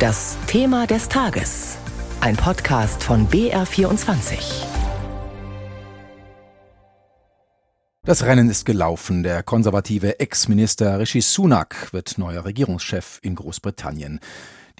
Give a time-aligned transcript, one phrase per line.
[0.00, 1.76] Das Thema des Tages.
[2.22, 4.64] Ein Podcast von BR24.
[8.06, 9.22] Das Rennen ist gelaufen.
[9.22, 14.20] Der konservative Ex-Minister Rishi Sunak wird neuer Regierungschef in Großbritannien.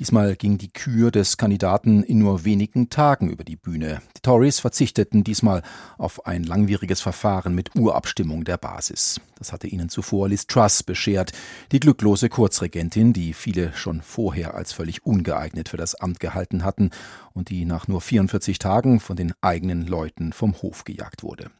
[0.00, 4.00] Diesmal ging die Kür des Kandidaten in nur wenigen Tagen über die Bühne.
[4.16, 5.62] Die Tories verzichteten diesmal
[5.98, 9.20] auf ein langwieriges Verfahren mit Urabstimmung der Basis.
[9.38, 11.32] Das hatte ihnen zuvor Liz Truss beschert,
[11.70, 16.92] die glücklose Kurzregentin, die viele schon vorher als völlig ungeeignet für das Amt gehalten hatten
[17.34, 21.50] und die nach nur 44 Tagen von den eigenen Leuten vom Hof gejagt wurde.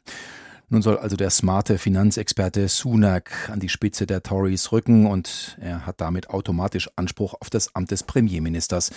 [0.73, 5.85] Nun soll also der smarte Finanzexperte Sunak an die Spitze der Tories rücken und er
[5.85, 8.93] hat damit automatisch Anspruch auf das Amt des Premierministers.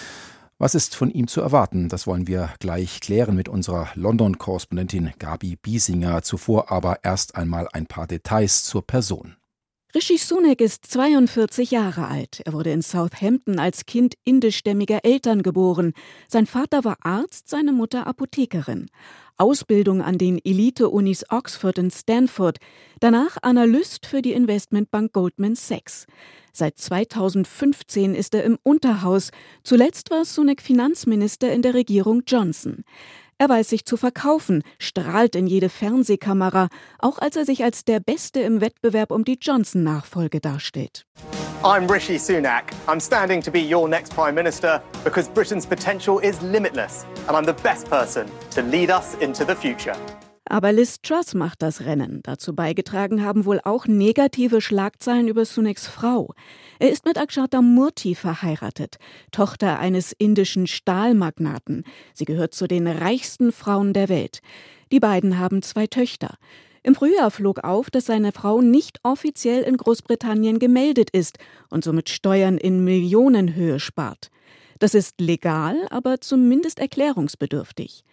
[0.60, 1.90] Was ist von ihm zu erwarten?
[1.90, 6.22] Das wollen wir gleich klären mit unserer London-Korrespondentin Gabi Biesinger.
[6.22, 9.36] Zuvor aber erst einmal ein paar Details zur Person.
[9.96, 12.42] Rishi Sunak ist 42 Jahre alt.
[12.46, 15.94] Er wurde in Southampton als Kind indischstämmiger Eltern geboren.
[16.28, 18.90] Sein Vater war Arzt, seine Mutter Apothekerin.
[19.38, 22.58] Ausbildung an den Elite-Unis Oxford und Stanford,
[23.02, 26.08] danach Analyst für die Investmentbank Goldman Sachs.
[26.52, 29.30] Seit 2015 ist er im Unterhaus.
[29.64, 32.84] Zuletzt war Sunak Finanzminister in der Regierung Johnson.
[33.38, 38.00] Er weiß sich zu verkaufen, strahlt in jede Fernsehkamera, auch als er sich als der
[38.00, 41.06] Beste im Wettbewerb um die Johnson-Nachfolge darstellt.
[41.64, 42.74] I'm Rishi Sunak.
[42.88, 47.46] I'm standing to be your next Prime Minister because Britain's potential is limitless and I'm
[47.46, 49.96] the best person to lead us into the future.
[50.54, 52.20] Aber Liz Truss macht das Rennen.
[52.22, 56.36] Dazu beigetragen haben wohl auch negative Schlagzeilen über Sunaks Frau.
[56.78, 58.98] Er ist mit Akshata Murthy verheiratet,
[59.32, 61.86] Tochter eines indischen Stahlmagnaten.
[62.14, 64.42] Sie gehört zu den reichsten Frauen der Welt.
[64.92, 66.36] Die beiden haben zwei Töchter.
[66.84, 71.40] Im Frühjahr flog auf, dass seine Frau nicht offiziell in Großbritannien gemeldet ist
[71.72, 74.30] und somit Steuern in Millionenhöhe spart.
[74.78, 78.04] Das ist legal, aber zumindest erklärungsbedürftig.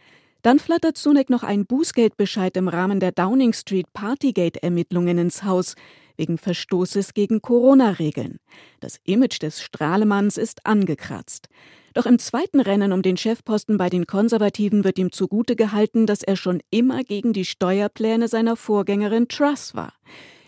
[0.42, 5.74] Dann flattert Sunak noch ein Bußgeldbescheid im Rahmen der Downing Street Partygate-Ermittlungen ins Haus
[6.16, 8.38] wegen Verstoßes gegen Corona-Regeln.
[8.80, 11.48] Das Image des Strahlemanns ist angekratzt.
[11.92, 16.22] Doch im zweiten Rennen um den Chefposten bei den Konservativen wird ihm zugute gehalten, dass
[16.22, 19.92] er schon immer gegen die Steuerpläne seiner Vorgängerin Truss war.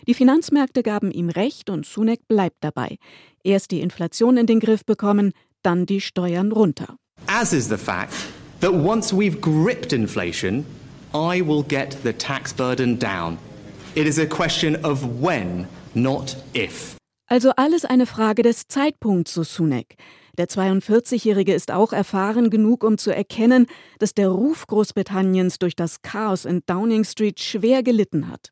[0.07, 2.97] Die Finanzmärkte gaben ihm recht und Sunak bleibt dabei.
[3.43, 6.97] Erst die Inflation in den Griff bekommen, dann die Steuern runter.
[7.27, 8.13] As is the fact
[8.63, 10.65] that once we've gripped inflation,
[11.13, 13.37] I will get the tax burden down.
[13.93, 16.95] It is a question of when, not if.
[17.27, 19.95] Also alles eine Frage des Zeitpunkts, so Sunak.
[20.37, 23.67] Der 42-Jährige ist auch erfahren genug, um zu erkennen,
[23.99, 28.49] dass der Ruf Großbritanniens durch das Chaos in Downing Street schwer gelitten hat.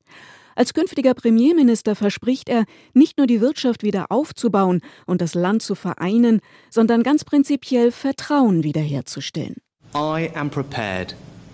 [0.55, 5.73] Als künftiger Premierminister verspricht er, nicht nur die Wirtschaft wieder aufzubauen und das Land zu
[5.73, 9.55] vereinen, sondern ganz prinzipiell Vertrauen wiederherzustellen.
[9.93, 11.13] I am prepared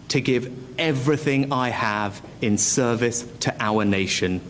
[0.09, 4.42] to give everything I have in service to our nation,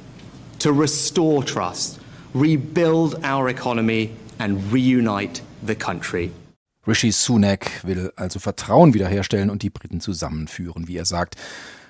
[0.59, 1.99] to restore trust,
[2.33, 6.31] rebuild our economy, and reunite the country.
[6.85, 11.35] Rishi Sunak will also Vertrauen wiederherstellen und die Briten zusammenführen, wie er sagt.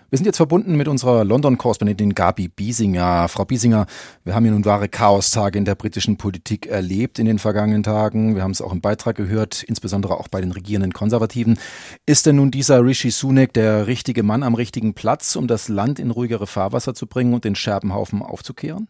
[0.09, 3.28] Wir sind jetzt verbunden mit unserer London-Korrespondentin Gabi Biesinger.
[3.28, 3.88] Frau Biesinger,
[4.23, 8.34] wir haben ja nun wahre Chaostage in der britischen Politik erlebt in den vergangenen Tagen.
[8.34, 11.59] Wir haben es auch im Beitrag gehört, insbesondere auch bei den regierenden Konservativen.
[12.06, 16.00] Ist denn nun dieser Rishi Sunak der richtige Mann am richtigen Platz, um das Land
[16.00, 18.88] in ruhigere Fahrwasser zu bringen und den Scherbenhaufen aufzukehren?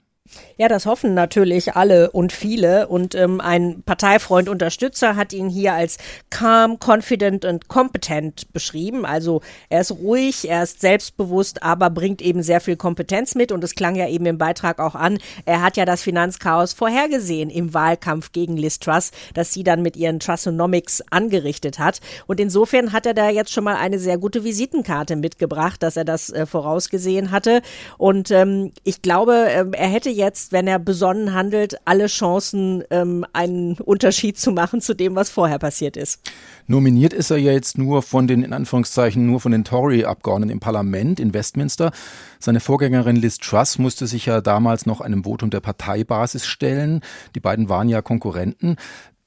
[0.57, 2.87] Ja, das hoffen natürlich alle und viele.
[2.87, 5.97] Und ähm, ein Parteifreund Unterstützer hat ihn hier als
[6.29, 9.05] calm, confident und competent beschrieben.
[9.05, 13.51] Also er ist ruhig, er ist selbstbewusst, aber bringt eben sehr viel Kompetenz mit.
[13.51, 15.19] Und es klang ja eben im Beitrag auch an.
[15.45, 19.95] Er hat ja das Finanzchaos vorhergesehen im Wahlkampf gegen Liz Truss, das sie dann mit
[19.95, 21.99] ihren Trussonomics angerichtet hat.
[22.25, 26.05] Und insofern hat er da jetzt schon mal eine sehr gute Visitenkarte mitgebracht, dass er
[26.05, 27.61] das äh, vorausgesehen hatte.
[27.97, 33.25] Und ähm, ich glaube, äh, er hätte jetzt, wenn er besonnen handelt, alle Chancen, ähm,
[33.31, 36.19] einen Unterschied zu machen zu dem, was vorher passiert ist.
[36.67, 40.59] Nominiert ist er ja jetzt nur von den, in Anführungszeichen, nur von den Tory-Abgeordneten im
[40.59, 41.91] Parlament in Westminster.
[42.39, 47.01] Seine Vorgängerin Liz Truss musste sich ja damals noch einem Votum der Parteibasis stellen.
[47.35, 48.75] Die beiden waren ja Konkurrenten.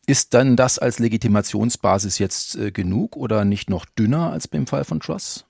[0.07, 4.85] Ist dann das als Legitimationsbasis jetzt äh, genug oder nicht noch dünner als beim Fall
[4.85, 5.45] von Truss?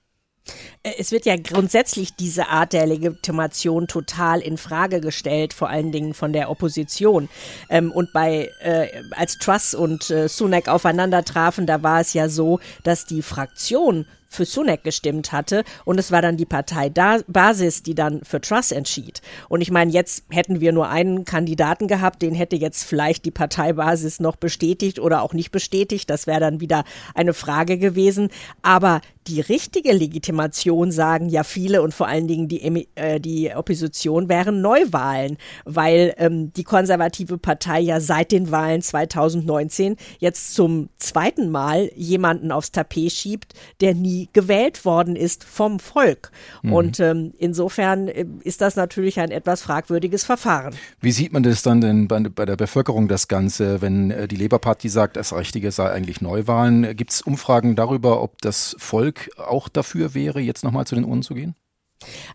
[0.83, 5.91] Äh, es wird ja grundsätzlich diese Art der Legitimation total in Frage gestellt, vor allen
[5.91, 7.29] Dingen von der Opposition.
[7.69, 12.29] Ähm, und bei äh, als Truss und äh, Sunak aufeinander trafen, da war es ja
[12.29, 17.83] so, dass die Fraktion für Sunak gestimmt hatte und es war dann die Partei Basis,
[17.83, 19.21] die dann für Truss entschied.
[19.49, 23.31] Und ich meine, jetzt hätten wir nur einen Kandidaten gehabt, den hätte jetzt vielleicht die
[23.31, 26.09] Parteibasis noch bestätigt oder auch nicht bestätigt.
[26.09, 28.29] Das wäre dann wieder eine Frage gewesen.
[28.61, 34.29] Aber die richtige Legitimation, sagen ja viele und vor allen Dingen die, äh, die Opposition,
[34.29, 41.49] wären Neuwahlen, weil ähm, die konservative Partei ja seit den Wahlen 2019 jetzt zum zweiten
[41.49, 46.31] Mal jemanden aufs Tapet schiebt, der nie gewählt worden ist vom Volk.
[46.61, 46.73] Mhm.
[46.73, 50.75] Und ähm, insofern äh, ist das natürlich ein etwas fragwürdiges Verfahren.
[50.99, 54.35] Wie sieht man das dann denn bei, bei der Bevölkerung das Ganze, wenn äh, die
[54.35, 56.95] Labour Party sagt, das Richtige sei eigentlich Neuwahlen?
[56.95, 61.23] Gibt es Umfragen darüber, ob das Volk auch dafür wäre, jetzt nochmal zu den Urnen
[61.23, 61.55] zu gehen?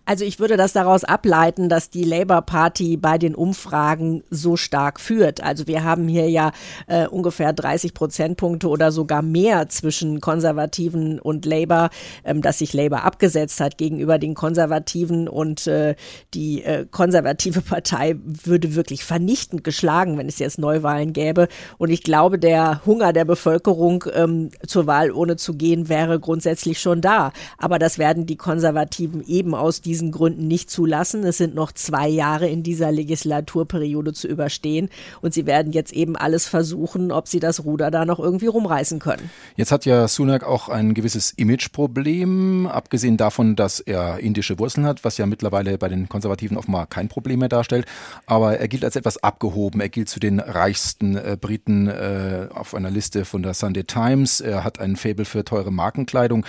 [0.04, 5.00] Also ich würde das daraus ableiten, dass die Labour Party bei den Umfragen so stark
[5.00, 5.42] führt.
[5.42, 6.52] Also wir haben hier ja
[6.86, 11.90] äh, ungefähr 30 Prozentpunkte oder sogar mehr zwischen Konservativen und Labour,
[12.24, 15.96] ähm, dass sich Labour abgesetzt hat gegenüber den Konservativen und äh,
[16.34, 21.48] die äh, konservative Partei würde wirklich vernichtend geschlagen, wenn es jetzt Neuwahlen gäbe.
[21.78, 26.80] Und ich glaube, der Hunger der Bevölkerung ähm, zur Wahl ohne zu gehen wäre grundsätzlich
[26.80, 27.32] schon da.
[27.58, 31.24] Aber das werden die Konservativen eben aus diesen Gründen nicht zulassen.
[31.24, 34.88] Es sind noch zwei Jahre in dieser Legislaturperiode zu überstehen
[35.20, 38.98] und sie werden jetzt eben alles versuchen, ob sie das Ruder da noch irgendwie rumreißen
[38.98, 39.30] können.
[39.56, 45.04] Jetzt hat ja Sunak auch ein gewisses Imageproblem, abgesehen davon, dass er indische Wurzeln hat,
[45.04, 47.86] was ja mittlerweile bei den Konservativen offenbar kein Problem mehr darstellt.
[48.26, 49.80] Aber er gilt als etwas abgehoben.
[49.80, 54.40] Er gilt zu den reichsten äh, Briten äh, auf einer Liste von der Sunday Times.
[54.40, 56.44] Er hat ein Faible für teure Markenkleidung.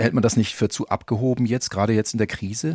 [0.00, 2.74] Hält man das nicht für zu abgehoben jetzt, gerade jetzt in der Krise?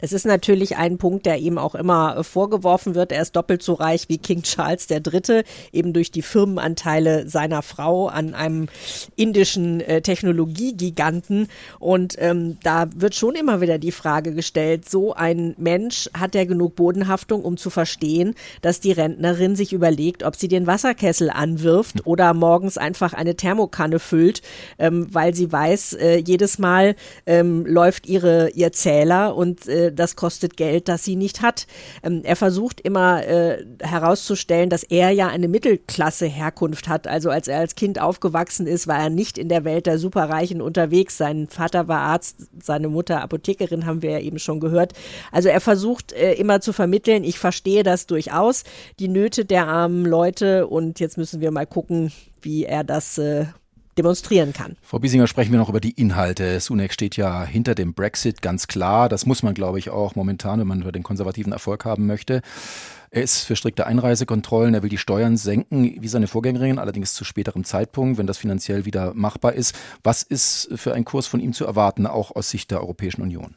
[0.00, 3.12] Das ist natürlich ein Punkt, der ihm auch immer äh, vorgeworfen wird.
[3.12, 5.42] Er ist doppelt so reich wie King Charles III.,
[5.72, 8.68] eben durch die Firmenanteile seiner Frau an einem
[9.16, 11.48] indischen äh, Technologiegiganten.
[11.78, 16.46] Und ähm, da wird schon immer wieder die Frage gestellt, so ein Mensch hat er
[16.46, 22.06] genug Bodenhaftung, um zu verstehen, dass die Rentnerin sich überlegt, ob sie den Wasserkessel anwirft
[22.06, 24.42] oder morgens einfach eine Thermokanne füllt,
[24.78, 26.94] ähm, weil sie weiß, äh, jedes Mal
[27.26, 31.66] ähm, läuft ihre, ihr Zähler und und äh, das kostet Geld, das sie nicht hat.
[32.02, 37.06] Ähm, er versucht immer äh, herauszustellen, dass er ja eine Mittelklasse-Herkunft hat.
[37.06, 40.60] Also als er als Kind aufgewachsen ist, war er nicht in der Welt der Superreichen
[40.60, 41.16] unterwegs.
[41.16, 44.92] Sein Vater war Arzt, seine Mutter Apothekerin, haben wir ja eben schon gehört.
[45.32, 48.64] Also er versucht äh, immer zu vermitteln, ich verstehe das durchaus,
[48.98, 53.46] die Nöte der armen Leute und jetzt müssen wir mal gucken, wie er das äh,
[53.98, 54.76] demonstrieren kann.
[54.82, 56.60] Frau Biesinger, sprechen wir noch über die Inhalte.
[56.60, 59.08] Sunak steht ja hinter dem Brexit ganz klar.
[59.08, 62.42] Das muss man, glaube ich, auch momentan, wenn man über den konservativen Erfolg haben möchte.
[63.10, 67.24] Er ist für strikte Einreisekontrollen, er will die Steuern senken, wie seine Vorgängerin, allerdings zu
[67.24, 69.74] späterem Zeitpunkt, wenn das finanziell wieder machbar ist.
[70.02, 73.54] Was ist für ein Kurs von ihm zu erwarten, auch aus Sicht der Europäischen Union?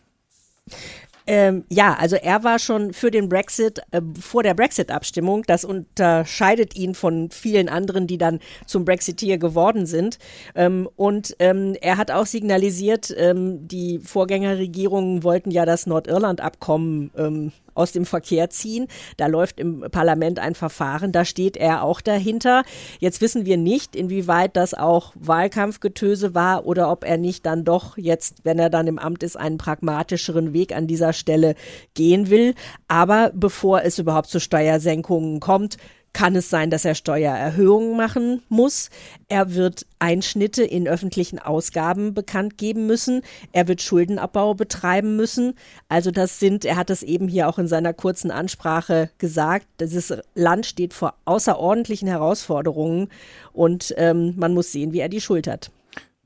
[1.31, 5.44] Ähm, ja, also er war schon für den Brexit äh, vor der Brexit-Abstimmung.
[5.48, 10.19] Das unterscheidet ihn von vielen anderen, die dann zum Brexiteer geworden sind.
[10.56, 17.54] Ähm, und ähm, er hat auch signalisiert, ähm, die Vorgängerregierungen wollten ja das Nordirland-Abkommen ähm,
[17.73, 18.88] aus dem Verkehr ziehen.
[19.18, 22.63] Da läuft im Parlament ein Verfahren, da steht er auch dahinter.
[23.00, 27.97] Jetzt wissen wir nicht, inwieweit das auch Wahlkampfgetöse war oder ob er nicht dann doch
[27.97, 31.56] jetzt, wenn er dann im Amt ist, einen pragmatischeren Weg an dieser Stelle
[31.94, 32.56] gehen will.
[32.88, 35.77] Aber bevor es überhaupt zu Steuersenkungen kommt,
[36.13, 38.90] kann es sein, dass er Steuererhöhungen machen muss.
[39.30, 43.21] Er wird Einschnitte in öffentlichen Ausgaben bekannt geben müssen.
[43.54, 45.54] Er wird Schuldenabbau betreiben müssen.
[45.90, 50.14] Also das sind, er hat es eben hier auch in seiner kurzen Ansprache gesagt, dieses
[50.35, 53.09] Land steht vor außerordentlichen Herausforderungen
[53.54, 55.71] und ähm, man muss sehen, wie er die schultert.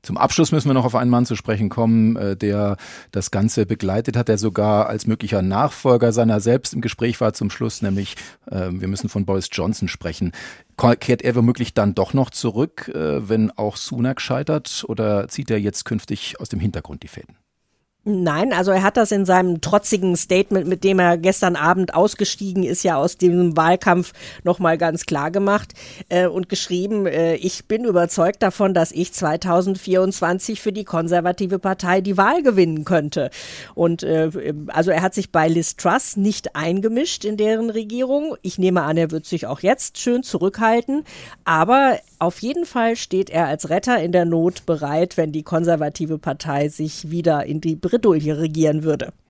[0.06, 2.76] Zum Abschluss müssen wir noch auf einen Mann zu sprechen kommen, äh, der
[3.10, 7.50] das Ganze begleitet hat, der sogar als möglicher Nachfolger seiner selbst im Gespräch war zum
[7.50, 8.14] Schluss, nämlich
[8.48, 10.30] äh, wir müssen von Boris Johnson sprechen.
[10.76, 15.58] Kehrt er womöglich dann doch noch zurück, äh, wenn auch Sunak scheitert, oder zieht er
[15.58, 17.36] jetzt künftig aus dem Hintergrund die Fäden?
[18.08, 22.62] Nein, also er hat das in seinem trotzigen Statement, mit dem er gestern Abend ausgestiegen
[22.62, 24.12] ist, ja aus dem Wahlkampf
[24.44, 25.72] nochmal ganz klar gemacht
[26.08, 32.00] äh, und geschrieben, äh, ich bin überzeugt davon, dass ich 2024 für die konservative Partei
[32.00, 33.28] die Wahl gewinnen könnte.
[33.74, 34.30] Und äh,
[34.68, 38.36] also er hat sich bei Liz Truss nicht eingemischt in deren Regierung.
[38.42, 41.02] Ich nehme an, er wird sich auch jetzt schön zurückhalten.
[41.44, 46.18] Aber auf jeden Fall steht er als Retter in der Not bereit, wenn die konservative
[46.18, 49.12] Partei sich wieder in die Bredouille regieren würde.